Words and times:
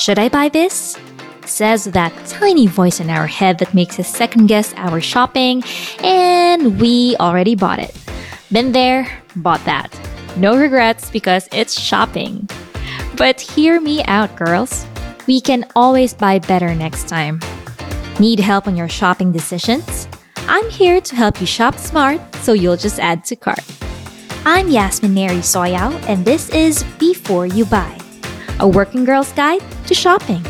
Should 0.00 0.18
I 0.18 0.30
buy 0.30 0.48
this? 0.48 0.96
Says 1.44 1.84
that 1.84 2.10
tiny 2.24 2.66
voice 2.66 3.00
in 3.00 3.10
our 3.10 3.26
head 3.26 3.58
that 3.58 3.74
makes 3.74 4.00
us 4.00 4.08
second 4.08 4.46
guess 4.46 4.72
our 4.76 4.98
shopping, 4.98 5.62
and 6.02 6.80
we 6.80 7.16
already 7.20 7.54
bought 7.54 7.80
it. 7.80 7.94
Been 8.50 8.72
there, 8.72 9.06
bought 9.36 9.62
that. 9.66 9.92
No 10.38 10.56
regrets 10.56 11.10
because 11.10 11.50
it's 11.52 11.78
shopping. 11.78 12.48
But 13.18 13.42
hear 13.42 13.78
me 13.78 14.02
out, 14.04 14.34
girls. 14.36 14.86
We 15.26 15.38
can 15.38 15.66
always 15.76 16.14
buy 16.14 16.38
better 16.38 16.74
next 16.74 17.06
time. 17.06 17.38
Need 18.18 18.40
help 18.40 18.66
on 18.66 18.76
your 18.76 18.88
shopping 18.88 19.32
decisions? 19.32 20.08
I'm 20.48 20.70
here 20.70 21.02
to 21.02 21.14
help 21.14 21.42
you 21.42 21.46
shop 21.46 21.76
smart 21.76 22.22
so 22.36 22.54
you'll 22.54 22.78
just 22.78 22.98
add 23.00 23.22
to 23.26 23.36
cart. 23.36 23.66
I'm 24.46 24.70
Yasmin 24.70 25.12
Neri 25.12 25.44
Soyao, 25.44 25.92
and 26.08 26.24
this 26.24 26.48
is 26.48 26.84
Before 26.98 27.44
You 27.44 27.66
Buy, 27.66 27.99
a 28.60 28.68
working 28.68 29.04
girl's 29.04 29.32
guide 29.32 29.62
to 29.86 29.94
shopping. 29.94 30.42